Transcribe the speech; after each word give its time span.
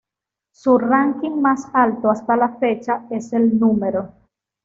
Su 0.51 0.79
ránking 0.79 1.39
más 1.39 1.67
alto 1.73 2.09
hasta 2.09 2.35
la 2.35 2.55
fecha 2.57 3.05
es 3.11 3.31
el 3.33 3.59
No. 3.59 3.77